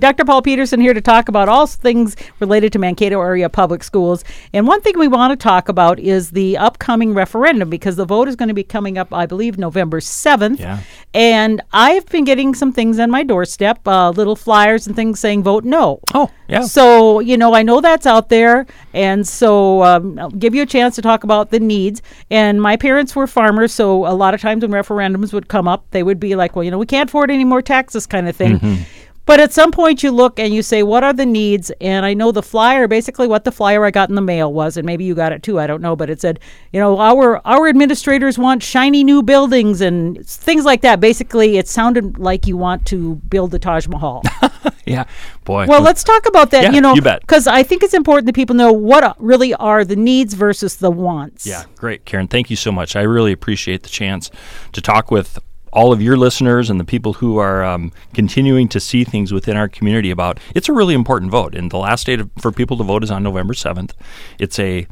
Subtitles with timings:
[0.00, 0.24] Dr.
[0.24, 4.24] Paul Petersen here to talk about all things related to Mankato area public schools.
[4.52, 8.28] And one thing we want to talk about is the upcoming referendum because the vote
[8.28, 10.58] is going to be coming up, I believe, November 7th.
[10.58, 10.80] Yeah.
[11.14, 15.42] And I've been getting some things on my doorstep, uh, little flyers and things saying
[15.42, 16.00] vote no.
[16.14, 16.62] Oh, yeah.
[16.62, 18.66] So, you know, I know that's out there.
[18.94, 22.02] And so um, I'll give you a chance to talk about the needs.
[22.30, 23.72] And my parents were farmers.
[23.72, 26.62] So a lot of times when referendums would come up, they would be like, well,
[26.62, 28.58] you know, we can't afford any more taxes kind of thing.
[28.58, 28.82] Mm-hmm.
[29.28, 32.14] But at some point, you look and you say, "What are the needs?" And I
[32.14, 35.04] know the flyer, basically, what the flyer I got in the mail was, and maybe
[35.04, 35.60] you got it too.
[35.60, 36.40] I don't know, but it said,
[36.72, 40.98] you know, our our administrators want shiny new buildings and things like that.
[40.98, 44.22] Basically, it sounded like you want to build the Taj Mahal.
[44.86, 45.04] yeah.
[45.44, 45.66] Boy.
[45.66, 46.62] well, let's talk about that.
[46.62, 47.20] Yeah, you know, you bet.
[47.20, 50.90] because I think it's important that people know what really are the needs versus the
[50.90, 51.44] wants.
[51.44, 52.28] Yeah, great, Karen.
[52.28, 52.96] Thank you so much.
[52.96, 54.30] I really appreciate the chance
[54.72, 55.38] to talk with
[55.72, 59.56] all of your listeners and the people who are um, continuing to see things within
[59.56, 61.54] our community about it's a really important vote.
[61.54, 63.92] And the last date of, for people to vote is on November 7th.
[64.38, 64.86] It's a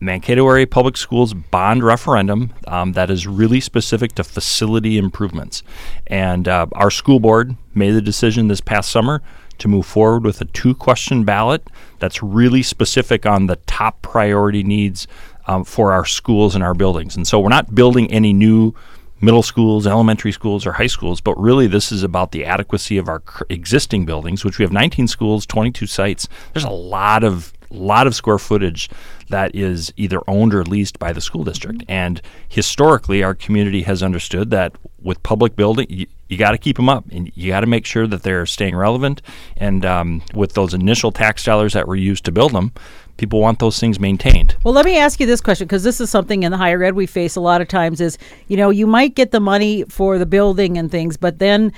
[0.00, 5.62] Mankato Area Public Schools bond referendum um, that is really specific to facility improvements.
[6.06, 9.22] And uh, our school board made the decision this past summer
[9.58, 11.68] to move forward with a two question ballot
[11.98, 15.06] that's really specific on the top priority needs
[15.46, 17.16] um, for our schools and our buildings.
[17.16, 18.74] And so we're not building any new
[19.20, 23.08] middle schools, elementary schools, or high schools, but really this is about the adequacy of
[23.08, 26.28] our existing buildings, which we have 19 schools, 22 sites.
[26.52, 28.88] There's a lot of lot of square footage
[29.28, 31.82] that is either owned or leased by the school district.
[31.88, 36.76] And historically, our community has understood that with public building, you, you got to keep
[36.76, 39.22] them up, and you got to make sure that they're staying relevant.
[39.56, 42.72] And um, with those initial tax dollars that were used to build them,
[43.16, 44.56] people want those things maintained.
[44.64, 46.94] Well, let me ask you this question because this is something in the higher ed
[46.94, 50.18] we face a lot of times is, you know, you might get the money for
[50.18, 51.72] the building and things, but then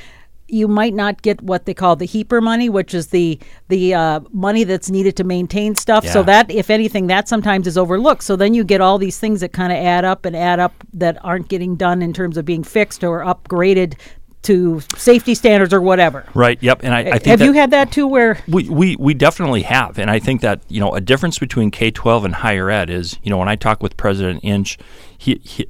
[0.49, 4.21] you might not get what they call the HEAPR money, which is the the uh,
[4.33, 6.07] money that's needed to maintain stuff.
[6.07, 8.23] So that, if anything, that sometimes is overlooked.
[8.23, 10.73] So then you get all these things that kind of add up and add up
[10.95, 13.95] that aren't getting done in terms of being fixed or upgraded
[14.43, 16.25] to safety standards or whatever.
[16.35, 16.63] Right.
[16.63, 16.81] Yep.
[16.85, 19.63] And I, I eh, think Have you had that too, where we, we, we definitely
[19.63, 19.99] have.
[19.99, 23.19] And I think that, you know, a difference between K 12 and higher ed is,
[23.23, 24.79] you know, when I talk with President Inch,
[25.17, 25.69] he, he,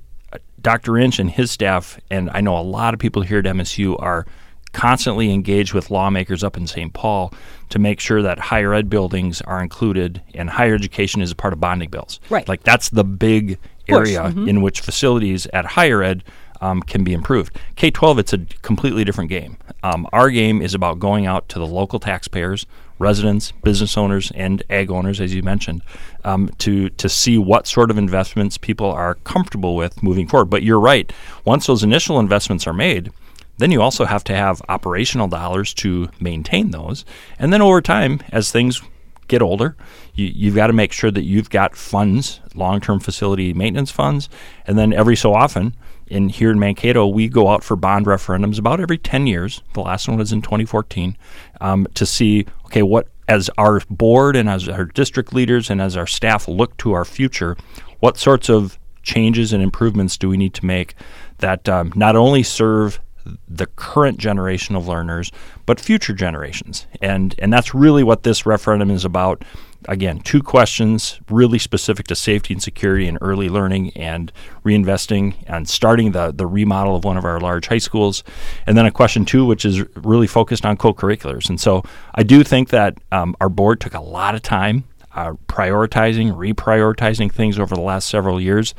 [0.60, 0.98] Dr.
[0.98, 4.26] Inch and his staff, and I know a lot of people here at MSU are
[4.72, 6.92] constantly engaged with lawmakers up in St.
[6.92, 7.32] Paul
[7.70, 11.52] to make sure that higher ed buildings are included and higher education is a part
[11.52, 12.20] of bonding bills.
[12.28, 12.46] Right.
[12.46, 13.58] Like that's the big
[13.88, 14.48] area mm-hmm.
[14.48, 16.22] in which facilities at higher ed
[16.60, 17.56] um, can be improved.
[17.76, 19.56] K 12, it's a completely different game.
[19.82, 22.66] Um, our game is about going out to the local taxpayers,
[22.98, 25.82] residents, business owners, and ag owners, as you mentioned,
[26.24, 30.46] um, to, to see what sort of investments people are comfortable with moving forward.
[30.46, 31.12] But you're right.
[31.44, 33.12] Once those initial investments are made,
[33.58, 37.04] then you also have to have operational dollars to maintain those.
[37.38, 38.80] And then over time, as things
[39.26, 39.76] get older,
[40.14, 44.28] you, you've got to make sure that you've got funds, long term facility maintenance funds.
[44.66, 45.74] And then every so often,
[46.10, 49.62] in here in Mankato, we go out for bond referendums about every 10 years.
[49.74, 51.16] The last one was in 2014
[51.60, 55.96] um, to see, okay, what, as our board and as our district leaders and as
[55.96, 57.56] our staff look to our future,
[58.00, 60.94] what sorts of changes and improvements do we need to make
[61.38, 63.00] that um, not only serve
[63.48, 65.30] the current generation of learners,
[65.66, 66.86] but future generations.
[67.02, 69.44] And and that's really what this referendum is about.
[69.86, 74.32] Again, two questions really specific to safety and security and early learning and
[74.64, 78.24] reinvesting and starting the, the remodel of one of our large high schools.
[78.66, 81.48] And then a question two, which is really focused on co-curriculars.
[81.48, 81.84] And so
[82.14, 84.84] I do think that um, our board took a lot of time
[85.18, 88.72] uh, prioritizing, reprioritizing things over the last several years.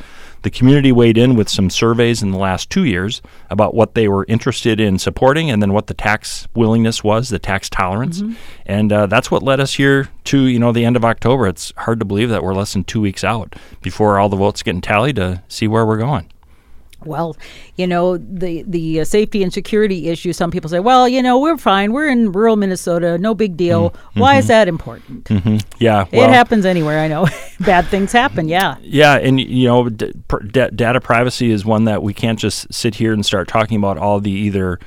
[0.44, 4.08] The community weighed in with some surveys in the last two years about what they
[4.08, 8.22] were interested in supporting and then what the tax willingness was, the tax tolerance.
[8.66, 11.46] And uh, that's what led us here to, you know, the end of October.
[11.46, 14.64] It's hard to believe that we're less than two weeks out before all the votes
[14.64, 16.32] getting tallied to see where we're going.
[17.06, 17.38] Well,
[17.78, 20.34] you know the the uh, safety and security issue.
[20.34, 21.94] Some people say, "Well, you know, we're fine.
[21.94, 23.18] We're in rural Minnesota.
[23.18, 23.94] No big deal.
[24.16, 25.30] Why is that important?
[25.80, 27.00] Yeah, it happens anywhere.
[27.00, 27.28] I know.
[27.62, 28.48] Bad things happen.
[28.50, 28.76] Yeah.
[28.82, 32.74] Yeah, and you know, d- pr- da- data privacy is one that we can't just
[32.74, 34.80] sit here and start talking about all the either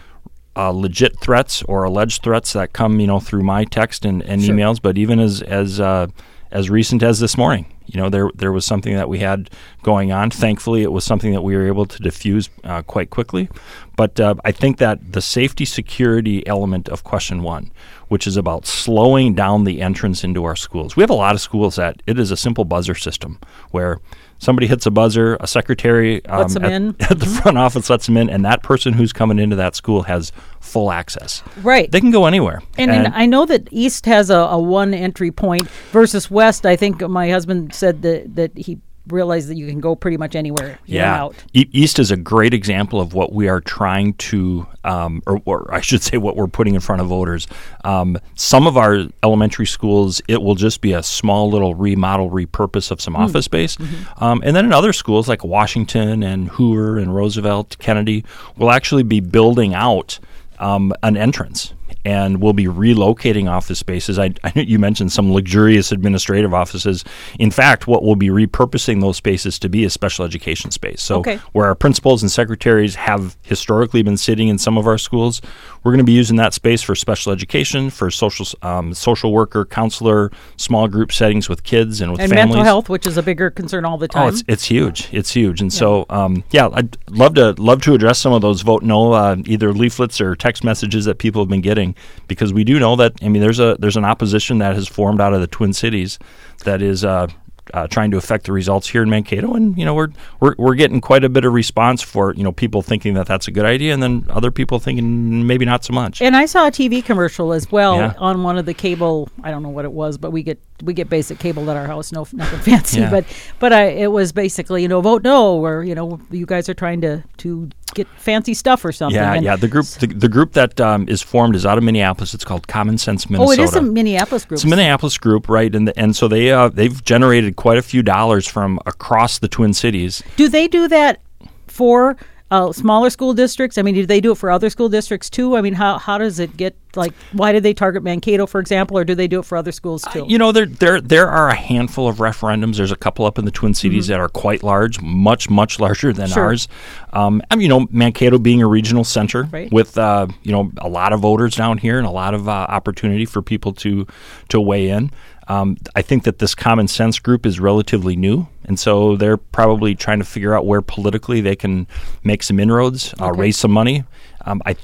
[0.55, 4.43] uh, legit threats or alleged threats that come, you know, through my text and, and
[4.43, 4.55] Sure.
[4.55, 4.81] emails.
[4.83, 6.09] But even as as uh,
[6.51, 9.51] as recent as this morning, You know, there there was something that we had
[9.83, 10.31] going on.
[10.31, 13.49] Thankfully, it was something that we were able to diffuse uh, quite quickly.
[13.97, 17.71] But uh, I think that the safety security element of question one,
[18.09, 21.41] which is about slowing down the entrance into our schools, we have a lot of
[21.41, 23.39] schools that it is a simple buzzer system
[23.71, 24.01] where
[24.43, 28.29] somebody hits a buzzer, a secretary um, at, at the front office lets them in,
[28.29, 31.43] and that person who's coming into that school has full access.
[31.63, 31.91] Right.
[31.91, 32.61] They can go anywhere.
[32.77, 36.67] And, and I know that East has a, a one entry point versus West.
[36.67, 40.37] I think my husband said that, that he realized that you can go pretty much
[40.37, 40.79] anywhere.
[40.87, 41.35] Yeah, out.
[41.53, 45.75] E- East is a great example of what we are trying to, um, or, or
[45.75, 47.49] I should say, what we're putting in front of voters.
[47.83, 52.93] Um, some of our elementary schools, it will just be a small little remodel, repurpose
[52.93, 53.77] of some office space,
[54.19, 58.25] um, and then in other schools like Washington and Hoover and Roosevelt, Kennedy,
[58.57, 60.21] we'll actually be building out
[60.61, 64.19] um, an entrance and we'll be relocating office spaces.
[64.19, 67.05] I, I know you mentioned some luxurious administrative offices.
[67.39, 71.03] In fact, what we'll be repurposing those spaces to be is special education space.
[71.03, 71.39] So, Okay.
[71.53, 75.41] where our principals and secretaries have historically been sitting in some of our schools,
[75.85, 79.65] we're going to be using that space for special education, for social um, social worker,
[79.65, 82.55] counselor, small group settings with kids and with And families.
[82.57, 84.25] mental health, which is a bigger concern all the time.
[84.25, 85.09] Oh, it's it's huge.
[85.13, 88.63] It's huge, and so um, yeah, I'd love to love to address some of those
[88.63, 91.92] vote no, uh, either leaflets or text messages that people have been getting,
[92.29, 95.21] because we do know that I mean there's a there's an opposition that has formed
[95.21, 96.19] out of the Twin Cities
[96.65, 97.05] that is.
[97.05, 97.29] Uh,
[97.73, 100.09] uh, trying to affect the results here in Mankato, and you know we're,
[100.41, 103.47] we're we're getting quite a bit of response for you know people thinking that that's
[103.47, 106.21] a good idea, and then other people thinking maybe not so much.
[106.21, 108.15] And I saw a TV commercial as well Yeah.
[108.19, 109.29] on one of the cable.
[109.45, 111.87] I don't know what it was, but we get we get basic cable at our
[111.87, 112.11] house.
[112.11, 113.11] No, nothing fancy, Yeah.
[113.11, 113.25] but
[113.61, 116.75] but I, it was basically you know vote no, or you know you guys are
[116.75, 119.17] trying to to get fancy stuff or something.
[119.17, 119.57] Yeah, And yeah.
[119.57, 122.35] The group the, the group that um, is formed is out of Minneapolis.
[122.35, 123.61] It's called Common Sense Minnesota.
[123.61, 124.57] Oh, it is a Minneapolis group.
[124.57, 125.75] It's a Minneapolis group, right?
[125.75, 129.49] And the, and so they uh, they've generated quite a few dollars from across the
[129.49, 130.23] Twin Cities.
[130.37, 131.21] Do they do that
[131.67, 132.17] for
[132.53, 133.79] uh, smaller school districts?
[133.79, 135.57] I mean, do they do it for other school districts too?
[135.57, 137.13] I mean, how how does it get like?
[137.33, 140.05] Why did they target Mankato, for example, or do they do it for other schools
[140.13, 140.27] too?
[140.29, 142.77] You know, there there there are a handful of referendums.
[142.77, 146.13] There's a couple up in the Twin Cities that are quite large, much much larger
[146.13, 146.35] than Mm-hmm.
[146.35, 146.45] Sure.
[146.45, 146.69] ours.
[147.15, 149.73] Um, and you know, Mankato being a regional center Right.
[149.73, 152.53] with uh, you know a lot of voters down here and a lot of uh,
[152.53, 154.07] opportunity for people to
[154.51, 155.11] to weigh in.
[155.49, 159.95] Um, I think that this common sense group is relatively new, and so they're probably
[159.95, 161.87] trying to figure out where politically they can
[162.23, 163.41] make some inroads, uh, Okay.
[163.41, 164.05] raise some money.
[164.45, 164.77] Um, I,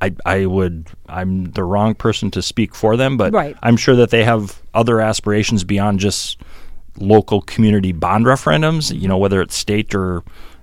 [0.00, 0.86] I, I would.
[1.08, 3.56] I'm the wrong person to speak for them, but Right.
[3.62, 6.38] I'm sure that they have other aspirations beyond just
[6.98, 8.98] local community bond referendums.
[8.98, 10.22] You know, whether it's state or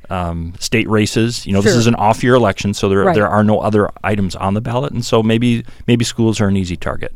[0.10, 1.46] um, state races.
[1.46, 3.16] You know, this is an off-year election, so there Right.
[3.16, 6.56] there are no other items on the ballot, and so maybe maybe schools are an
[6.58, 7.16] easy target.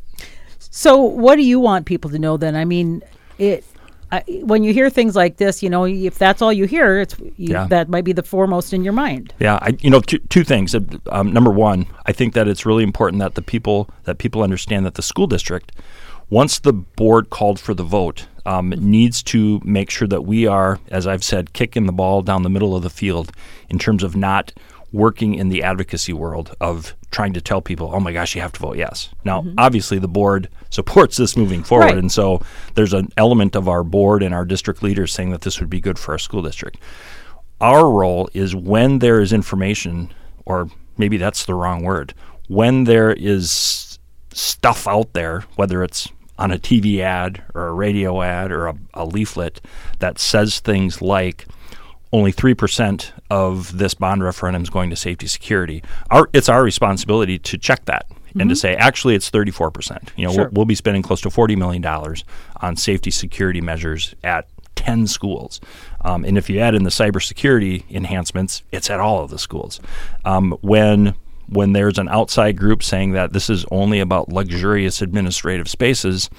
[0.69, 2.55] So, what do you want people to know then?
[2.55, 3.01] I mean,
[3.37, 3.63] it.
[4.11, 7.15] I, when you hear things like this, you know, if that's all you hear, it's
[7.19, 7.67] you, Yeah.
[7.67, 9.35] that might be the foremost in your mind.
[9.39, 10.73] Yeah, I, you know, two, two things.
[10.73, 10.79] Uh,
[11.11, 14.83] Um, number one, I think that it's really important that the people that people understand
[14.87, 15.73] that the school district,
[16.31, 20.79] once the board called for the vote, um, needs to make sure that we are,
[20.89, 23.31] as I've said, kicking the ball down the middle of the field
[23.69, 24.51] in terms of not
[24.91, 28.53] working in the advocacy world of trying to tell people, oh my gosh, you have
[28.53, 29.09] to vote yes.
[29.23, 29.55] Now, mm-hmm.
[29.57, 31.97] obviously, the board supports this moving forward, Right.
[31.97, 32.41] and so
[32.75, 35.79] there's an element of our board and our district leaders saying that this would be
[35.79, 36.77] good for our school district
[37.61, 40.13] our role is when there is information,
[40.45, 42.13] or maybe that's the wrong word,
[42.47, 43.99] when there is
[44.33, 46.07] stuff out there, whether it's
[46.37, 49.59] on a TV ad or a radio ad or a, a leaflet
[49.99, 51.45] that says things like,
[52.11, 55.83] only 3% of this bond referendum is going to safety security.
[56.09, 58.07] Our, it's our responsibility to check that
[58.39, 60.09] and to say, actually, it's 34%.
[60.15, 60.43] You know, Sure.
[60.45, 61.83] we'll, we'll be spending close to $40 million
[62.61, 65.59] on safety security measures at 10 schools.
[66.01, 69.79] Um, and if you add in the cybersecurity enhancements, it's at all of the schools.
[70.25, 71.15] Um, when
[71.47, 76.29] when there's an outside group saying that this is only about luxurious administrative spaces,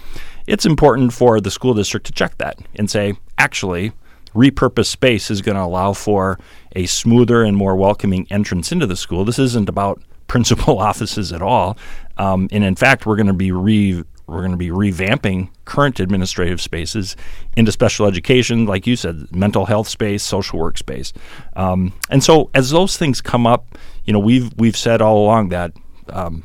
[0.47, 3.91] it's important for the school district to check that and say, actually,
[4.35, 6.39] repurposed space is going to allow for
[6.77, 9.25] a smoother and more welcoming entrance into the school.
[9.25, 11.77] This isn't about principal offices at all.
[12.17, 15.99] Um, and in fact, we're going to be re we're going to be revamping current
[15.99, 17.17] administrative spaces
[17.57, 21.13] into special education, like you said, mental health space, social work space.
[21.57, 25.49] Um, and so, as those things come up, you know, we've we've said all along
[25.49, 25.73] that
[26.11, 26.45] um,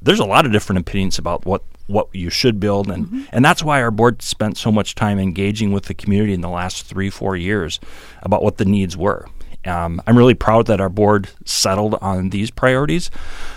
[0.00, 3.62] there's a lot of different opinions about what what you should build, and and that's
[3.62, 7.10] why our board spent so much time engaging with the community in the last three
[7.10, 7.80] four years
[8.22, 9.28] about what the needs were.
[9.66, 13.10] Um, I'm really proud that our board settled on these priorities.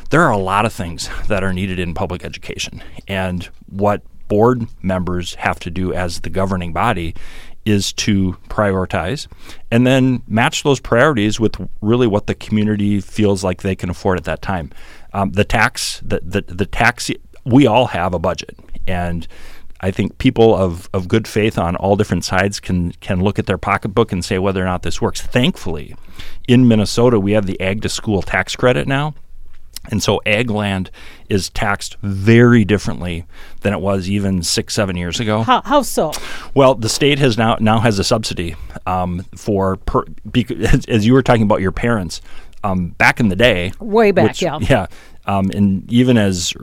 [0.09, 4.67] There are a lot of things that are needed in public education, and what board
[4.81, 7.15] members have to do as the governing body
[7.67, 9.27] is to prioritize
[9.71, 14.17] and then match those priorities with really what the community feels like they can afford
[14.17, 14.71] at that time.
[15.11, 17.11] Um, the tax, the, the, the tax,
[17.47, 18.57] we all have a budget.
[18.87, 19.27] And
[19.79, 23.45] I think people of, of good faith on all different sides can can look at
[23.45, 25.21] their pocketbook and say whether or not this works.
[25.21, 25.95] Thankfully,
[26.47, 29.13] in Minnesota, we have the ag to school tax credit now.
[29.89, 30.91] And so ag land
[31.29, 33.25] is taxed very differently
[33.61, 35.43] than it was even six, seven years ago.
[35.43, 36.11] How, how so?
[36.53, 41.13] Well, the state has now now has a subsidy um, for per, because, as you
[41.13, 42.21] were talking about your parents
[42.63, 44.87] um, back in the day, way back, which, yeah, yeah,
[45.25, 46.53] um, and even as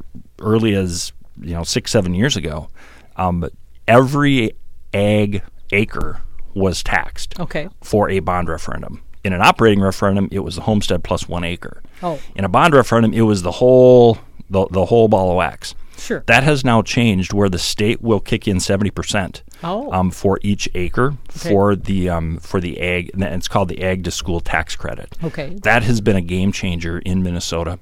[0.41, 2.69] early as you know six, seven years ago,
[3.17, 3.49] um,
[3.87, 4.53] every
[4.93, 6.21] ag acre
[6.55, 7.69] was taxed okay.
[7.83, 9.03] for a bond referendum.
[9.25, 11.83] In an operating referendum, it was the homestead plus one acre.
[12.03, 14.19] Oh, In a bond referendum, it was the whole
[14.51, 15.75] the, the whole ball of wax.
[15.97, 16.23] sure.
[16.27, 19.91] That has now changed, where the state will kick in seventy percent Oh.
[19.93, 23.11] um, for each acre for the um, for the ag.
[23.15, 25.17] And it's called the ag to school tax credit.
[25.25, 25.57] Okay.
[25.63, 27.79] that has been a game changer in Minnesota.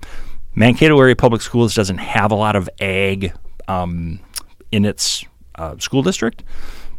[0.55, 3.33] Mankato area public schools doesn't have a lot of ag
[3.69, 4.21] um,
[4.71, 5.25] in its
[5.57, 6.43] uh, school district,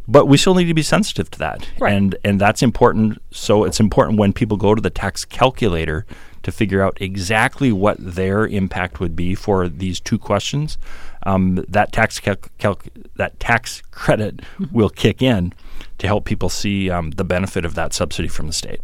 [0.08, 1.92] but we still need to be sensitive to that, Right.
[1.94, 3.18] and and that's important.
[3.30, 6.04] So it's important when people go to the tax calculator
[6.42, 10.76] to figure out exactly what their impact would be for these two questions.
[11.24, 14.40] Um, that tax calc- calc- that tax credit
[14.72, 15.52] will kick in
[15.98, 18.80] to help people see um, the benefit of that subsidy from the state.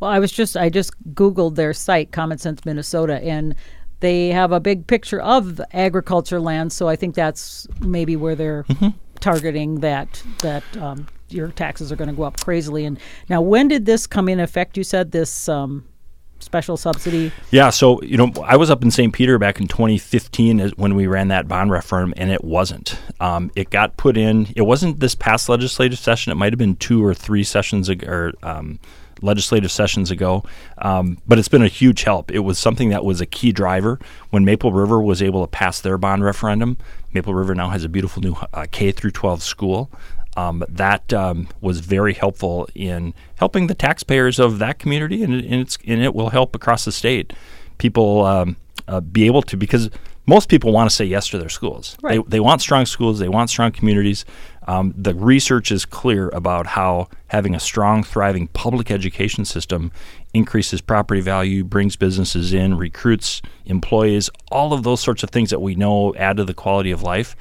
[0.00, 3.54] Well, I was just I just googled their site, Common Sense Minnesota, and
[4.00, 6.72] they have a big picture of agriculture land.
[6.72, 8.66] So I think that's maybe where they're
[9.20, 12.84] targeting that that um, your taxes are going to go up crazily.
[12.84, 14.76] And now, when did this come in effect?
[14.76, 15.84] You said this um,
[16.44, 17.32] special subsidy.
[17.50, 19.12] Yeah, so you know, I was up in St.
[19.12, 22.98] Peter back in 2015 when we ran that bond referendum, and it wasn't.
[23.20, 24.48] Um, it got put in.
[24.54, 26.30] It wasn't this past legislative session.
[26.30, 28.78] It might have been two or three sessions ago, or um,
[29.22, 30.44] legislative sessions ago.
[30.78, 32.30] Um, but it's been a huge help.
[32.30, 33.98] It was something that was a key driver
[34.30, 36.76] when Maple River was able to pass their bond referendum.
[37.12, 39.90] Maple River now has a beautiful new uh, K through 12 school.
[40.36, 45.44] Um, that um, was very helpful in helping the taxpayers of that community, and, it-
[45.44, 47.32] and, it's, and it will help across the state.
[47.78, 48.56] People um,
[48.88, 49.90] uh, be able to because
[50.26, 51.96] most people want to say yes to their schools.
[52.02, 52.20] Right.
[52.24, 53.18] They, they want strong schools.
[53.18, 54.24] They want strong communities.
[54.66, 59.92] Um, the research is clear about how having a strong, thriving public education system
[60.32, 65.60] increases property value, brings businesses in, recruits employees, all of those sorts of things that
[65.60, 67.36] we know add to the quality of life.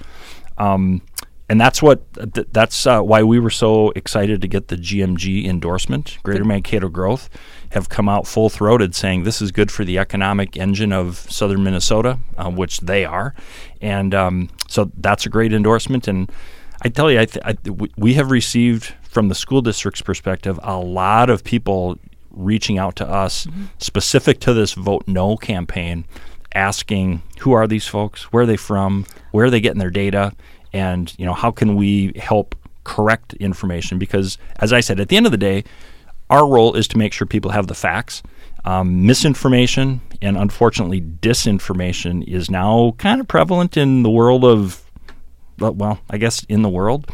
[0.58, 1.02] Um,
[1.50, 2.02] and that's what
[2.34, 6.18] th- that's uh, why we were so excited to get the GMG endorsement.
[6.24, 7.30] Greater Mankato Growth
[7.72, 11.64] have come out full throated saying this is good for the economic engine of southern
[11.64, 13.34] Minnesota, uh, which they are,
[13.82, 16.08] and um, so that's a great endorsement.
[16.08, 16.32] And
[16.82, 20.60] I tell you, I th- I, we- we have received from the school district's perspective
[20.64, 22.00] a lot of people
[22.32, 23.48] reaching out to us
[23.78, 26.04] specific to this vote no campaign
[26.56, 30.32] asking who are these folks where are they from where are they getting their data
[30.74, 35.16] and you know how can we help correct information because as i said at the
[35.16, 35.64] end of the day
[36.30, 38.24] our role is to make sure people have the facts
[38.66, 44.84] um, misinformation and unfortunately disinformation is now kind of prevalent in the world of
[45.60, 47.10] well, I guess in the world,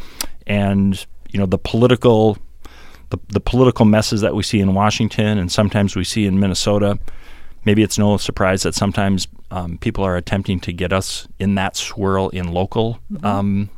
[0.46, 2.38] and you know the political,
[3.10, 6.98] the, the political messes that we see in Washington and sometimes we see in Minnesota.
[7.64, 11.76] Maybe it's no surprise that sometimes um, people are attempting to get us in that
[11.76, 13.70] swirl in local um,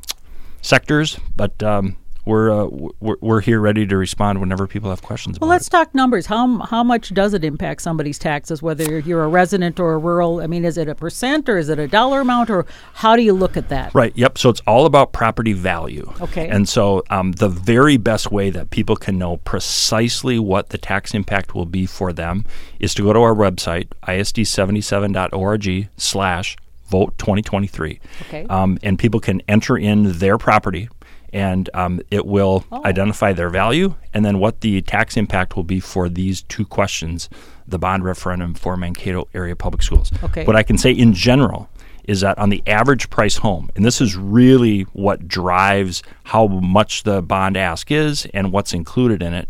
[0.60, 2.66] sectors, but um, we're, uh,
[3.00, 5.40] we're we're here ready to respond whenever people have questions.
[5.40, 6.26] Well, let's talk numbers.
[6.26, 10.40] How how much does it impact somebody's taxes, whether you're a resident or a rural?
[10.40, 12.64] I mean, is it a percent or is it a dollar amount, or
[12.94, 13.92] how do you look at that?
[13.92, 14.12] Right.
[14.16, 14.38] Yep.
[14.38, 16.12] So it's all about property value.
[16.20, 16.48] Okay.
[16.48, 21.14] And so um, the very best way that people can know precisely what the tax
[21.14, 22.44] impact will be for them
[22.78, 27.98] is to go to our website, isd77.org slash vote 2023.
[28.22, 28.46] Okay.
[28.48, 30.88] Um, and people can enter in their property
[31.32, 32.82] and um, it will Oh.
[32.84, 37.28] identify their value and then what the tax impact will be for these two questions
[37.66, 40.10] the bond referendum for Mankato area public schools.
[40.24, 40.44] Okay.
[40.44, 41.68] What I can say in general
[42.04, 47.04] is that on the average price home, and this is really what drives how much
[47.04, 49.48] the bond ask is and what's included in it.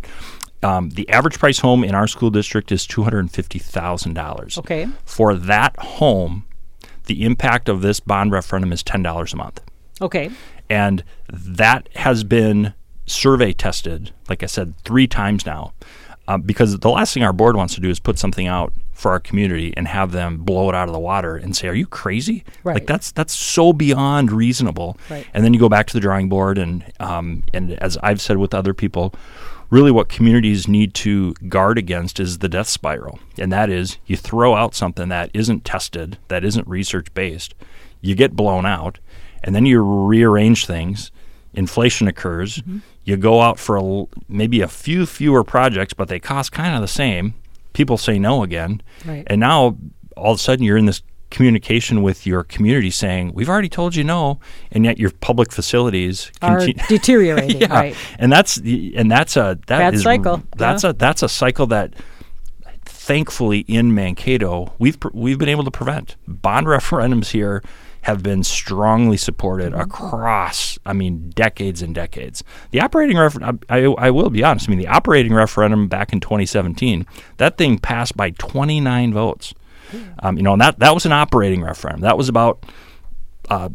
[0.62, 4.12] Um, the average price home in our school district is two hundred and fifty thousand
[4.14, 4.58] dollars.
[4.58, 4.86] Okay.
[5.06, 6.44] For that home,
[7.06, 9.60] the impact of this bond referendum is ten dollars a month,
[10.00, 10.30] Okay.
[10.72, 12.72] And that has been
[13.04, 14.10] survey tested.
[14.30, 15.74] Like I said, three times now,
[16.26, 19.10] uh, because the last thing our board wants to do is put something out for
[19.10, 21.86] our community and have them blow it out of the water and say, "Are you
[21.86, 22.74] crazy?" Right.
[22.74, 24.96] Like that's that's so beyond reasonable.
[25.10, 25.26] Right.
[25.34, 28.38] And then you go back to the drawing board, and um, and as I've said
[28.38, 29.14] with other people,
[29.68, 34.16] really what communities need to guard against is the death spiral, and that is you
[34.16, 37.54] throw out something that isn't tested, that isn't research based,
[38.00, 39.00] you get blown out,
[39.44, 41.10] and then you rearrange things.
[41.54, 42.58] Inflation occurs.
[42.58, 42.78] Mm-hmm.
[43.04, 46.80] You go out for a maybe a few fewer projects, but they cost kind of
[46.80, 47.34] the same.
[47.72, 49.24] People say no again, Right.
[49.26, 49.76] and now
[50.16, 53.96] all of a sudden you're in this communication with your community saying, "We've already told
[53.96, 54.38] you no,"
[54.70, 57.96] and yet your public facilities Are conti- deteriorating, yeah, right?
[58.18, 60.90] and that's and that's a that Bad is- cycle, That's yeah.
[60.90, 61.94] a that's a cycle that
[62.84, 66.16] thankfully in Mankato we've we've been able to prevent.
[66.28, 67.62] Bond referendums here
[68.02, 69.80] have been strongly supported Mm-hmm.
[69.80, 72.42] across I mean decades and decades.
[72.70, 76.20] The operating referendum I, I will be honest, I mean the operating referendum back in
[76.20, 77.06] 2017,
[77.38, 79.54] that thing passed by 29 votes.
[80.20, 82.00] Um, you know, and that that was an operating referendum.
[82.00, 82.64] That was about
[83.50, 83.68] uh,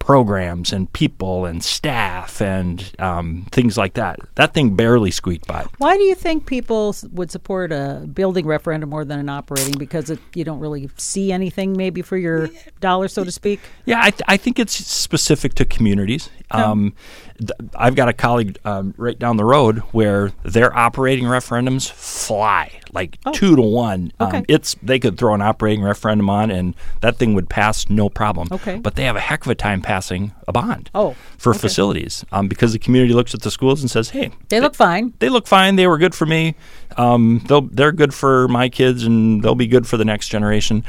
[0.00, 4.18] programs and people and staff and um, things like that.
[4.34, 5.66] That thing barely squeaked by.
[5.78, 9.78] Why do you think people would support a building referendum more than an operating?
[9.78, 12.48] Because it, you don't really see anything, maybe for your
[12.80, 13.60] dollar, so to speak.
[13.84, 16.30] Yeah, I, th- I think it's specific to communities.
[16.50, 16.94] Um,
[17.38, 22.79] th- I've got a colleague um, right down the road where their operating referendums fly
[22.92, 24.12] like two to one.
[24.20, 24.42] Um, Oh.
[24.48, 28.48] It's they could throw an operating referendum on and that thing would pass no problem.
[28.50, 28.78] Okay.
[28.78, 30.90] but they have a heck of a time passing a bond.
[30.94, 31.58] Oh, for okay.
[31.60, 35.12] facilities um, because the community looks at the schools and says, "Hey, They look fine.
[35.18, 35.76] they look fine.
[35.76, 36.54] They were good for me.
[36.96, 40.84] Um, they'll they're good for my kids, and they'll be good for the next generation.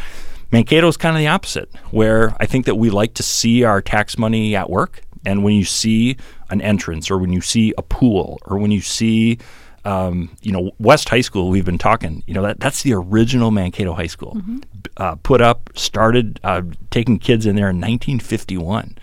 [0.52, 3.82] Mankato is kind of the opposite, where I think that we like to see our
[3.82, 6.18] tax money at work, and when you see
[6.50, 9.38] an entrance, or when you see a pool, or when you see
[9.86, 11.50] um, you know, West High School.
[11.50, 12.24] We've been talking.
[12.28, 14.62] You know, that that's the original Mankato High School, B-
[14.98, 18.98] uh, put up, started uh, taking kids in there in 1951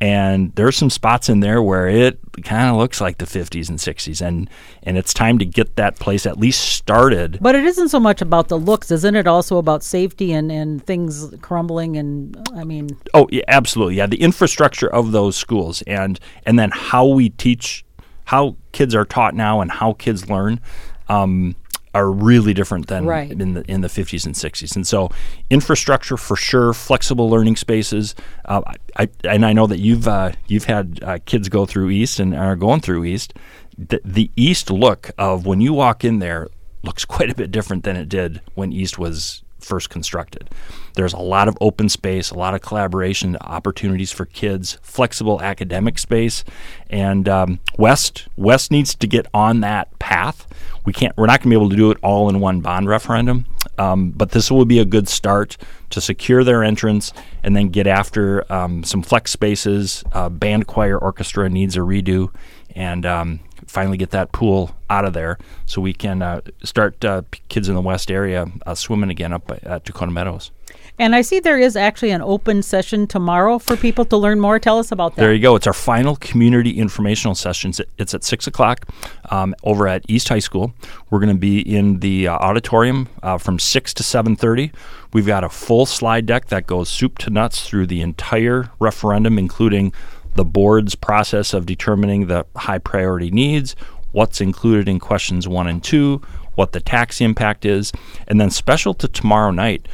[0.00, 3.78] and there's some spots in there where it kind of looks like the 50s and
[3.78, 4.50] 60s and
[4.82, 8.20] and it's time to get that place at least started But it isn't so much
[8.20, 9.26] about the looks, isn't it?
[9.26, 14.20] Also about safety and, and things crumbling and I mean, oh yeah absolutely yeah the
[14.20, 17.84] infrastructure of those schools and and then how we teach
[18.24, 20.60] how kids are taught now and how kids learn
[21.08, 21.56] um,
[21.94, 23.30] are really different than Right.
[23.30, 24.74] in the in the 50s and 60s.
[24.74, 25.10] And so,
[25.48, 28.14] infrastructure for sure, flexible learning spaces.
[28.44, 31.90] Uh, I, I and I know that you've uh, you've had uh, kids go through
[31.90, 33.32] East and are going through East.
[33.78, 36.48] The, the East look of when you walk in there
[36.82, 40.50] looks quite a bit different than it did when East was first constructed.
[40.94, 45.98] There's a lot of open space, a lot of collaboration opportunities for kids, flexible academic
[45.98, 46.44] space,
[46.88, 50.46] and um, West West needs to get on that path.
[50.84, 51.16] We can't.
[51.16, 53.46] We're not going to be able to do it all in one bond referendum,
[53.78, 55.56] um, but this will be a good start
[55.90, 60.04] to secure their entrance and then get after um, some flex spaces.
[60.12, 62.32] Uh, band, choir, orchestra needs a redo,
[62.74, 63.40] and um,
[63.74, 67.74] finally get that pool out of there so we can uh, start uh, kids in
[67.74, 70.52] the west area uh, swimming again up at Tacoma Meadows.
[70.96, 74.60] and I see there is actually an open session tomorrow for people to learn more.
[74.60, 75.22] Tell us about that.
[75.22, 75.56] There you go.
[75.56, 77.70] It's our final community informational session.
[77.98, 78.86] It's- at six o'clock
[79.30, 80.72] um, over at East High School.
[81.10, 84.70] We're going to be in the uh, auditorium uh, from six to seven thirty.
[85.12, 89.36] We've got a full slide deck that goes soup to nuts through the entire referendum,
[89.38, 89.92] including
[90.34, 93.74] the board's process of determining the high priority needs,
[94.12, 96.20] what's included in questions one and two,
[96.54, 97.92] what the tax impact is,
[98.28, 99.86] and then special to tomorrow night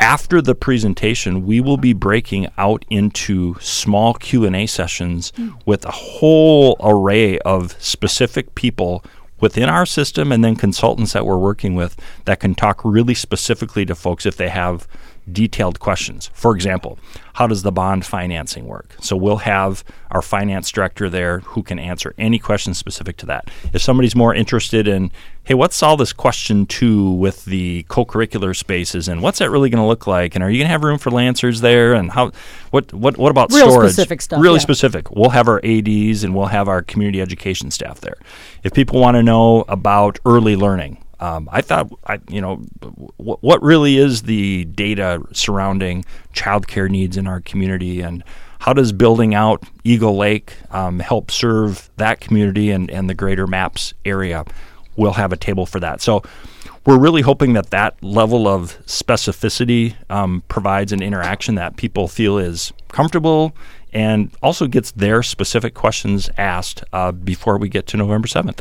[0.00, 5.32] after the presentation we will be breaking out into small q&a sessions
[5.66, 9.04] with a whole array of specific people
[9.40, 13.84] within our system and then consultants that we're working with that can talk really specifically
[13.84, 14.86] to folks if they have
[15.32, 16.30] detailed questions.
[16.34, 16.98] For example
[17.38, 18.96] how does the bond financing work?
[19.00, 23.48] So we'll have our finance director there who can answer any questions specific to that.
[23.72, 25.12] If somebody's more interested in
[25.44, 29.80] hey what's all this question two with the co-curricular spaces and what's that really going
[29.80, 30.34] to look like?
[30.34, 31.94] And are you going to have room for lancers there?
[31.94, 32.32] And how
[32.72, 33.92] what what what about Real storage?
[33.92, 34.62] specific stuff, really yeah.
[34.62, 35.08] specific.
[35.12, 38.16] We'll have our ads and we'll have our community education staff there.
[38.64, 43.38] If people want to know about early learning um, I thought, I, you know, w-
[43.40, 48.22] what really is the data surrounding childcare needs in our community, and
[48.60, 53.46] how does building out Eagle Lake um, help serve that community and, and the greater
[53.46, 54.44] MAPS area?
[54.96, 56.00] We'll have a table for that.
[56.00, 56.22] So
[56.86, 62.38] we're really hoping that that level of specificity um, provides an interaction that people feel
[62.38, 63.54] is comfortable
[63.92, 68.60] and also gets their specific questions asked uh, before we get to November 7th.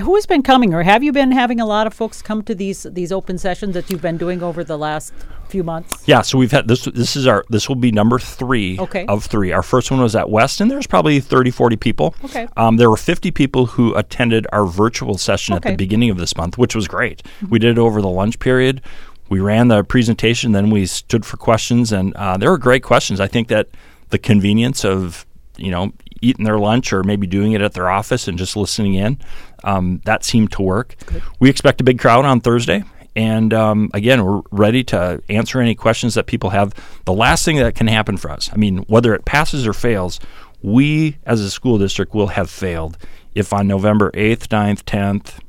[0.00, 2.54] Who has been coming, or have you been having a lot of folks come to
[2.54, 5.12] these these open sessions that you've been doing over the last
[5.48, 6.02] few months?
[6.06, 6.84] Yeah, so we've had this.
[6.86, 7.44] This is our.
[7.48, 9.06] This will be number three Okay.
[9.06, 9.52] of three.
[9.52, 12.14] Our first one was at West, and there's probably 30, 40 people.
[12.24, 12.48] Okay.
[12.56, 16.36] Um, there were 50 people who attended our virtual session at the beginning of this
[16.36, 17.22] month, which was great.
[17.48, 18.80] We did it over the lunch period.
[19.28, 23.20] We ran the presentation, then we stood for questions, and uh, there were great questions.
[23.20, 23.68] I think that
[24.10, 25.24] the convenience of
[25.56, 28.94] you know eating their lunch or maybe doing it at their office and just listening
[28.94, 29.18] in,
[29.62, 30.96] um, that seemed to work.
[31.38, 32.82] We expect a big crowd on Thursday.
[33.16, 36.72] And um, again, we're ready to answer any questions that people have.
[37.04, 40.18] The last thing that can happen for us, I mean, whether it passes or fails,
[40.62, 42.96] we as a school district will have failed
[43.34, 45.40] if on November 8th, 9th, 10th,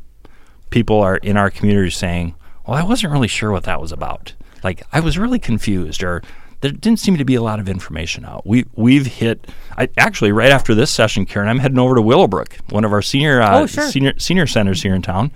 [0.69, 2.35] people are in our community saying,
[2.67, 4.33] Well, I wasn't really sure what that was about.
[4.63, 6.21] Like, I was really confused, or
[6.65, 8.43] there didn't seem to be a lot of information out.
[8.43, 12.58] We, we've hit, I, actually, right after this session, Karen, I'm heading over to Willowbrook,
[12.71, 13.88] one of our senior, uh, Oh, sure.
[13.88, 15.32] senior, senior centers here in town.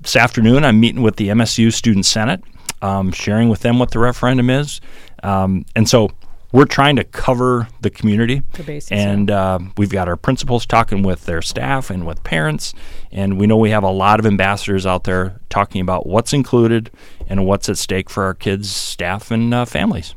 [0.00, 2.44] This afternoon, I'm meeting with the MSU Student Senate,
[2.80, 4.80] um, sharing with them what the referendum is.
[5.24, 6.10] Um, and so
[6.52, 8.42] we're trying to cover the community.
[8.52, 12.72] The and uh, we've got our principals talking with their staff and with parents.
[13.10, 16.92] And we know we have a lot of ambassadors out there talking about what's included
[17.26, 20.14] and what's at stake for our kids, staff, and uh, families.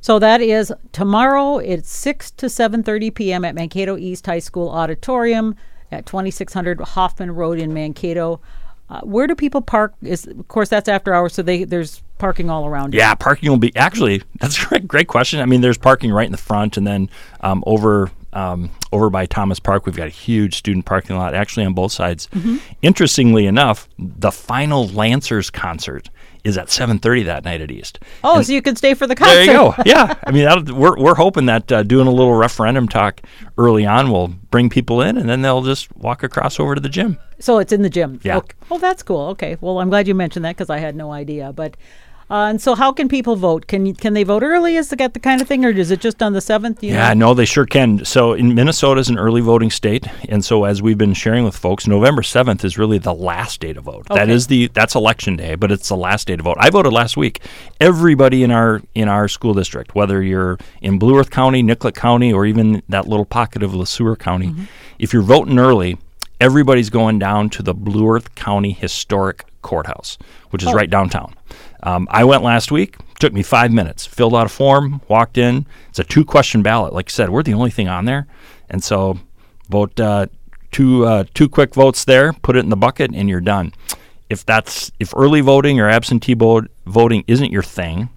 [0.00, 1.58] So that is tomorrow.
[1.58, 3.44] It's six to seven thirty p.m.
[3.44, 5.56] at Mankato East High School Auditorium
[5.92, 8.40] at twenty six hundred Hoffman Road in Mankato.
[8.88, 9.94] Uh, where do people park?
[10.02, 12.92] Is of course that's after hours, so they there's parking all around.
[12.94, 15.40] Yeah, parking will be actually that's a great, great question.
[15.40, 17.08] I mean, there's parking right in the front, and then
[17.40, 21.66] um, over um, over by Thomas Park, we've got a huge student parking lot actually
[21.66, 22.26] on both sides.
[22.28, 22.56] Mm-hmm.
[22.82, 26.08] Interestingly enough, the final Lancers concert
[26.44, 27.98] is at 7:30 that night at East.
[28.24, 29.34] Oh, And so you can stay for the concert.
[29.34, 29.74] there you go.
[29.84, 33.20] Yeah, I mean, we're we're hoping that uh, doing a little referendum talk
[33.58, 36.88] early on will bring people in, and then they'll just walk across over to the
[36.88, 37.18] gym.
[37.38, 38.20] So it's in the gym.
[38.22, 38.38] Yeah.
[38.38, 38.54] Okay.
[38.70, 39.28] Oh, that's cool.
[39.28, 39.56] Okay.
[39.60, 41.52] Well, I'm glad you mentioned that because I had no idea.
[41.52, 41.76] But
[42.30, 43.66] uh, and so, how can people vote?
[43.66, 44.76] Can can they vote early?
[44.76, 46.82] Is that the kind of thing, or is it just on the seventh?
[46.82, 48.04] Yeah, no, they sure can.
[48.04, 51.56] So, in Minnesota is an early voting state, and so as we've been sharing with
[51.56, 54.06] folks, November seventh is really the last day to vote.
[54.08, 54.32] That Okay.
[54.32, 56.56] is the that's election day, but it's the last day to vote.
[56.60, 57.40] I voted last week.
[57.80, 62.32] Everybody in our in our school district, whether you're in Blue Earth County, Nicollet County,
[62.32, 64.54] or even that little pocket of Le Sueur County,
[64.98, 65.98] if you're voting early,
[66.40, 70.16] everybody's going down to the Blue Earth County Historic Courthouse,
[70.50, 71.34] which is right downtown.
[71.82, 72.96] Um, I went last week.
[73.18, 74.06] Took me five minutes.
[74.06, 75.00] Filled out a form.
[75.08, 75.66] Walked in.
[75.88, 76.92] It's a two-question ballot.
[76.92, 78.26] Like I said, we're the only thing on there,
[78.68, 79.18] and so
[79.68, 80.26] vote uh,
[80.70, 82.32] two uh, two quick votes there.
[82.32, 83.72] Put it in the bucket, and you're done.
[84.28, 88.10] If that's if early voting or absentee vo- voting isn't your thing,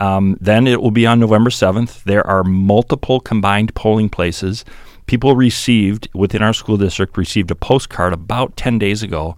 [0.00, 2.02] um, then it will be on November 7th.
[2.02, 4.64] There are multiple combined polling places.
[5.06, 9.36] People received within our school district received a postcard about 10 days ago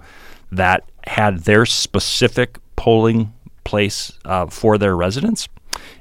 [0.50, 3.33] that had their specific polling
[3.64, 5.48] place uh, for their residents.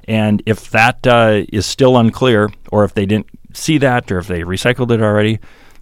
[0.08, 4.28] And if that uh, is still unclear, or if they didn't see that, or if
[4.28, 5.40] they recycled it already,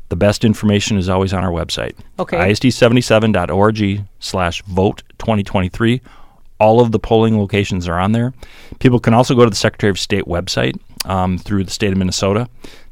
[0.10, 1.96] the best information is always on our website.
[2.20, 2.38] Okay.
[2.38, 6.02] ISD77.org slash vote 2023.
[6.60, 8.34] All of the polling locations are on there.
[8.80, 11.98] People can also go to the Secretary of State website um, through the state of
[11.98, 12.48] Minnesota,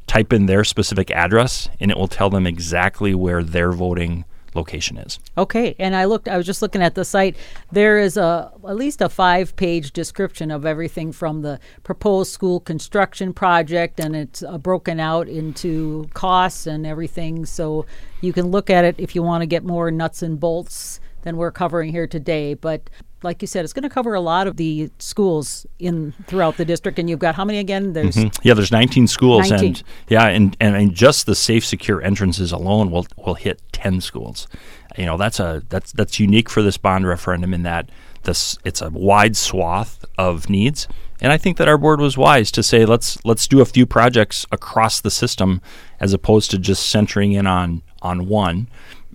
[0.06, 4.96] type in their specific address, and it will tell them exactly where they're voting location
[4.96, 5.18] is.
[5.36, 6.28] Okay, and I looked.
[6.28, 7.36] I was just looking at the site.
[7.72, 13.32] There is a at least a five-page description of everything from the proposed school construction
[13.32, 17.46] project, and it's uh, broken out into costs and everything.
[17.46, 17.86] So
[18.20, 21.36] you can look at it if you want to get more nuts and bolts than
[21.36, 22.54] we're covering here today.
[22.54, 22.90] But
[23.22, 26.64] like you said, it's going to cover a lot of the schools in throughout the
[26.64, 26.98] district.
[26.98, 27.92] And you've got how many again?
[27.92, 28.40] There's mm-hmm.
[28.42, 29.68] Yeah, there's 19 schools, 19.
[29.68, 34.00] and yeah, and, and and just the safe, secure entrances alone will will hit 10
[34.00, 34.48] schools.
[34.96, 37.90] You know, that's a that's that's unique for this bond referendum in that
[38.24, 40.88] this it's a wide swath of needs,
[41.20, 43.86] and I think that our board was wise to say let's let's do a few
[43.86, 45.60] projects across the system
[46.00, 48.68] as opposed to just centering in on on one.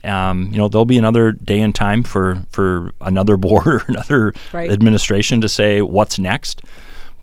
[0.05, 4.33] Um, you know, there'll be another day and time for for another board or another
[4.53, 4.71] Right.
[4.71, 6.61] administration to say what's next.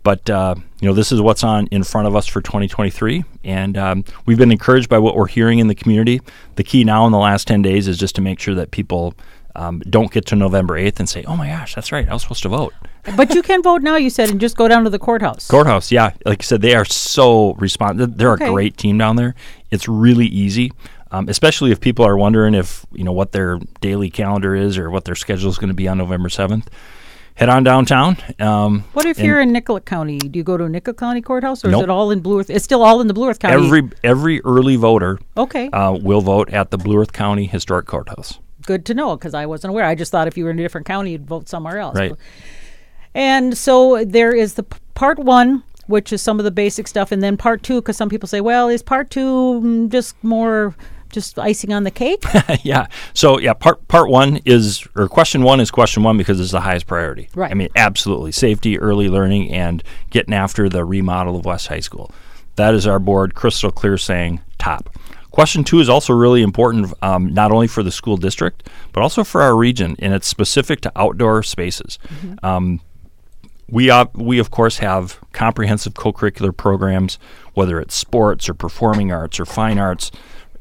[0.03, 3.77] But uh, you know, this is what's on in front of us for 2023, and
[3.77, 6.19] um, we've been encouraged by what we're hearing in the community.
[6.55, 9.13] The key now in the last 10 days is just to make sure that people
[9.55, 12.21] um, don't get to November 8th and say, "Oh my gosh, that's right, I was
[12.23, 12.73] supposed to vote."
[13.15, 13.95] but you can vote now.
[13.95, 15.47] You said, and just go down to the courthouse.
[15.47, 18.17] Courthouse, yeah, like you said, they are so responsive.
[18.17, 18.47] They're Okay.
[18.47, 19.35] a great team down there.
[19.71, 20.73] It's really easy,
[21.13, 24.89] um, especially if people are wondering if you know what their daily calendar is or
[24.89, 26.65] what their schedule is going to be on November 7th.
[27.35, 28.17] Head on downtown.
[28.39, 30.19] Um, What if you're in Nicollet County?
[30.19, 31.79] Do you go to Nicollet County Courthouse, or Nope.
[31.79, 32.49] is it all in Blue Earth?
[32.51, 33.65] It's still all in the Blue Earth County.
[33.65, 35.67] every every early voter okay.
[35.69, 38.39] uh, will vote at the Blue Earth County Historic Courthouse.
[38.67, 39.85] good to know because I wasn't aware.
[39.85, 41.97] I just thought if you were in a different county, you'd vote somewhere else.
[41.97, 42.13] Right.
[43.15, 47.11] And so there is the p- part one, which is some of the basic stuff,
[47.11, 50.75] and then part two, because some people say, well, is part two mm, just more
[51.13, 52.23] just icing on the cake?
[52.63, 52.87] yeah.
[53.13, 56.61] So yeah, part part one is or question one is question one because it's the
[56.61, 57.29] highest priority.
[57.35, 57.51] Right.
[57.51, 62.11] I mean, absolutely safety, early learning, and getting after the remodel of West High School.
[62.55, 64.89] That is our board crystal clear saying top.
[65.31, 69.23] Question two is also really important, um, not only for the school district but also
[69.23, 71.97] for our region, and it's specific to outdoor spaces.
[72.43, 72.81] Um,
[73.69, 77.17] we uh, we of course have comprehensive co-curricular programs,
[77.55, 80.11] whether it's sports or performing arts or fine arts,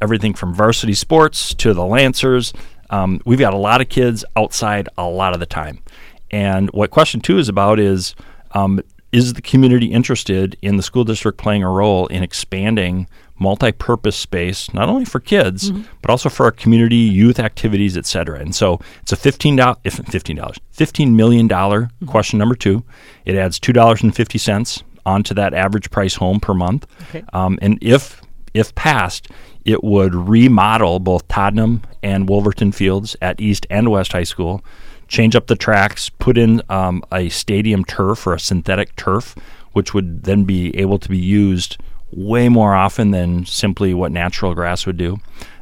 [0.02, 2.52] everything from varsity sports to the Lancers.
[2.90, 5.82] Um, we've got a lot of kids outside a lot of the time,
[6.30, 8.14] and what question two is about is
[8.52, 8.80] um,
[9.12, 13.06] is the community interested in the school district playing a role in expanding
[13.38, 18.38] multi-purpose space not only for kids but also for our community youth activities et cetera?
[18.38, 22.84] And so it's a $15 $15 $15 million question number two.
[23.24, 26.86] It adds $2.50 onto that average price home per month.
[27.08, 27.24] Okay.
[27.32, 28.20] um, and if
[28.54, 29.28] if passed
[29.64, 34.64] it would remodel both Tottenham and Wolverton fields at East and West High School
[35.08, 39.34] change up the tracks, put in um, a stadium turf or a synthetic turf,
[39.72, 41.76] which would then be able to be used
[42.10, 45.18] way more often than simply what natural grass would do.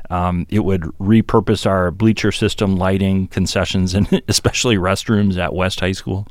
[0.08, 5.92] Um, it would repurpose our bleacher system, lighting, concessions, and especially restrooms at West High
[5.92, 6.26] School.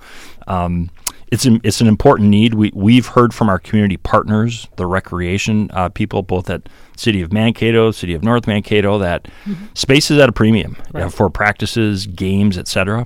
[0.47, 0.89] Um,
[1.31, 2.53] it's an, it's an important need.
[2.53, 7.31] We we've heard from our community partners, the recreation uh, people, both at City of
[7.31, 9.27] Mankato, City of North Mankato, that
[9.73, 13.05] space is at a premium uh, for practices, games, etc.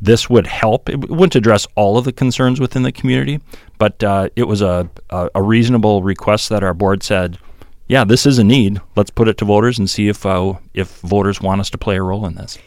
[0.00, 0.88] This would help.
[0.88, 3.40] It wouldn't address all of the concerns within the community,
[3.78, 7.38] but uh, it was a, a a reasonable request that our board said,
[7.88, 8.80] "Yeah, this is a need.
[8.94, 11.96] Let's put it to voters and see if uh, if voters want us to play
[11.96, 12.58] a role in this."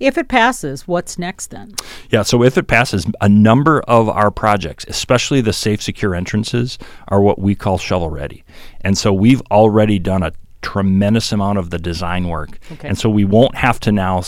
[0.00, 1.74] If it passes, what's next then?
[2.08, 6.78] Yeah, so if it passes, a number of our projects, especially the safe, secure entrances,
[7.08, 8.42] are what we call shovel ready.
[8.80, 10.32] And so we've already done a
[10.62, 12.58] tremendous amount of the design work.
[12.72, 12.88] Okay.
[12.88, 14.22] And so we won't have to now,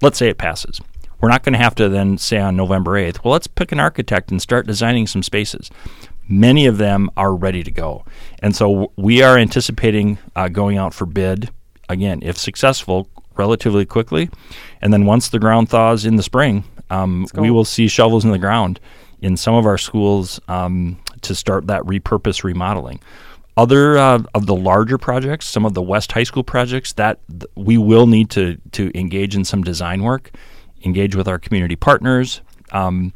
[0.00, 0.80] let's say it passes.
[1.20, 3.80] We're not going to have to then say on November 8th, well, let's pick an
[3.80, 5.70] architect and start designing some spaces.
[6.28, 8.04] Many of them are ready to go.
[8.40, 11.50] And so we are anticipating uh, going out for bid,
[11.88, 14.28] again, if successful, relatively quickly.
[14.80, 18.30] And then once the ground thaws in the spring, um, we will see shovels in
[18.30, 18.80] the ground
[19.20, 23.00] in some of our schools um, to start that repurpose remodeling.
[23.56, 27.50] Other uh, of the larger projects, some of the West High School projects, that th-
[27.54, 30.30] we will need to to engage in some design work,
[30.84, 32.42] engage with our community partners.
[32.72, 33.14] Um,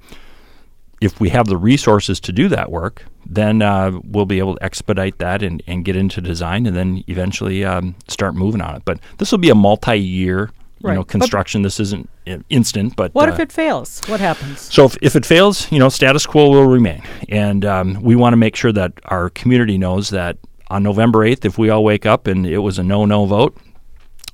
[1.00, 4.62] if we have the resources to do that work, then uh, we'll be able to
[4.64, 8.82] expedite that and, and get into design, and then eventually um, start moving on it.
[8.84, 10.94] But this will be a multi-year, you Right.
[10.94, 11.62] know, But- construction.
[11.62, 14.00] this isn't uh, instant, but What uh, if it fails?
[14.06, 14.60] What happens?
[14.60, 18.32] so if, if it fails, you know, status quo will remain, and um, we want
[18.34, 20.36] to make sure that our community knows that
[20.68, 23.56] on November eighth, if we all wake up and it was a no-no vote,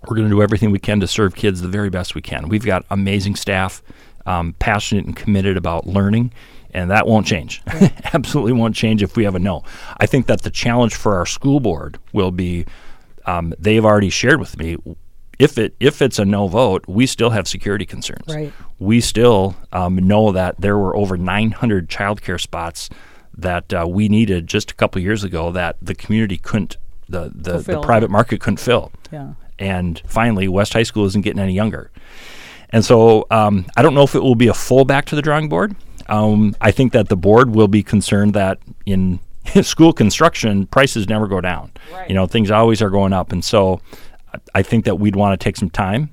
[0.07, 2.49] we're going to do everything we can to serve kids the very best we can.
[2.49, 3.83] We've got amazing staff,
[4.27, 6.33] um, passionate and committed about learning,
[6.75, 7.63] and that won't change.
[8.13, 9.65] Absolutely won't change if we have a no.
[9.99, 12.67] I think that the challenge for our school board will be
[13.25, 14.77] um, they've already shared with me
[15.39, 18.35] if it if it's a no vote, we still have security concerns.
[18.35, 18.53] Right.
[18.79, 22.89] We still um, know that there were over 900 childcare spots
[23.37, 26.77] that uh, we needed just a couple years ago that the community couldn't
[27.09, 28.93] the the, the private market couldn't fill.
[29.13, 29.35] Yeah.
[29.59, 31.91] And finally, West High School isn't getting any younger.
[32.71, 35.23] And so um, I don't know if it will be a full back to the
[35.23, 35.75] drawing board.
[36.09, 39.19] Um, I think that the board will be concerned that in
[39.63, 41.73] school construction, prices never go down.
[41.93, 42.09] Right.
[42.09, 43.33] You know, things always are going up.
[43.33, 43.81] And so
[44.33, 46.11] I- I think that we'd want to take some time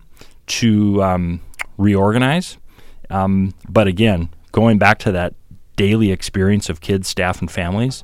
[0.47, 1.41] to um,
[1.77, 2.57] reorganize.
[3.09, 5.33] Um, but again, going back to that
[5.75, 8.03] daily experience of kids, staff, and families,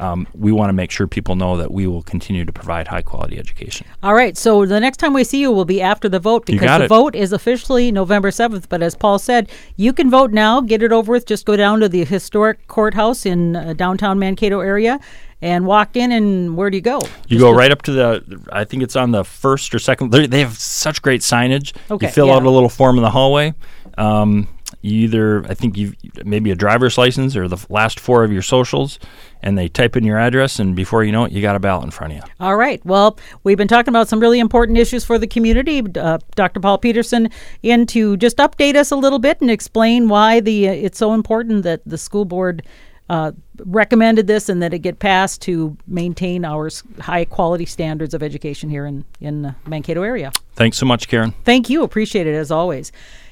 [0.00, 3.02] um, we want to make sure people know that we will continue to provide high
[3.02, 3.86] quality education.
[4.02, 4.36] All right.
[4.36, 6.88] So the next time we see you will be after the vote because the it.
[6.88, 8.64] vote is officially November 7th.
[8.68, 11.26] But as Paul said, you can vote now, get it over with.
[11.26, 14.98] Just go down to the historic courthouse in uh, downtown Mankato area
[15.42, 16.12] and walk in.
[16.12, 17.00] And where do you go?
[17.28, 20.12] You go right up to the, I think it's on the first or second.
[20.12, 21.76] They they have such great signage.
[21.90, 22.36] Okay, You fill yeah.
[22.36, 23.52] out a little form in the hallway.
[23.98, 24.48] Um,
[24.82, 25.92] you either, I think you
[26.24, 28.98] maybe a driver's license or the last four of your socials,
[29.42, 31.84] and they type in your address, and before you know it, you got a ballot
[31.84, 32.22] in front of you.
[32.40, 32.84] All right.
[32.84, 35.82] Well, we've been talking about some really important issues for the community.
[35.96, 36.60] Uh, Dr.
[36.60, 37.28] Paul Petersen
[37.62, 41.12] in to just update us a little bit and explain why the uh, it's so
[41.12, 42.62] important that the school board
[43.10, 43.32] uh,
[43.64, 48.70] recommended this and that it get passed to maintain our high quality standards of education
[48.70, 50.32] here in in the Mankato area.
[50.54, 51.34] Thanks so much, Karen.
[51.44, 52.92] Thank you, appreciate it as always.